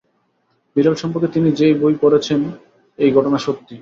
বিড়াল 0.75 0.95
সম্পর্কে 0.95 1.27
তিনি 1.27 1.49
যে 1.51 1.67
বই 1.81 1.95
পড়ছেন, 2.01 2.41
এই 2.99 3.09
ঘটনা 3.11 3.37
সত্যি। 3.37 3.69